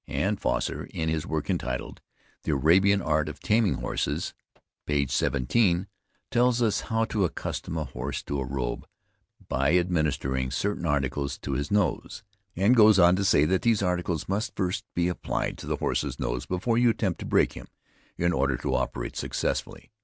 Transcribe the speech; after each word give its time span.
And 0.07 0.41
Faucher, 0.41 0.85
in 0.85 1.09
his 1.09 1.27
work 1.27 1.47
entitled, 1.47 2.01
"The 2.41 2.53
Arabian 2.53 3.03
art 3.03 3.29
of 3.29 3.39
taming 3.39 3.75
Horses," 3.75 4.33
page 4.87 5.11
17, 5.11 5.85
tells 6.31 6.59
us 6.59 6.79
how 6.89 7.05
to 7.05 7.23
accustom 7.23 7.77
a 7.77 7.83
horse 7.83 8.23
to 8.23 8.39
a 8.39 8.43
robe, 8.43 8.87
by 9.47 9.77
administering 9.77 10.49
certain 10.49 10.87
articles 10.87 11.37
to 11.43 11.51
his 11.51 11.69
nose; 11.69 12.23
and 12.55 12.75
goes 12.75 12.97
on 12.97 13.15
to 13.15 13.23
say, 13.23 13.45
that 13.45 13.61
these 13.61 13.83
articles 13.83 14.27
must 14.27 14.55
first 14.55 14.85
be 14.95 15.07
applied 15.07 15.55
to 15.59 15.67
the 15.67 15.75
horse's 15.75 16.19
nose 16.19 16.47
before 16.47 16.79
you 16.79 16.89
attempt 16.89 17.19
to 17.19 17.25
break 17.27 17.53
him, 17.53 17.67
in 18.17 18.33
order 18.33 18.57
to 18.57 18.73
operate 18.73 19.15
successfully. 19.15 19.91